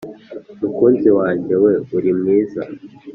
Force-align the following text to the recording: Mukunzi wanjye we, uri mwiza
Mukunzi 0.59 1.09
wanjye 1.19 1.53
we, 1.63 1.71
uri 1.97 2.11
mwiza 2.19 2.61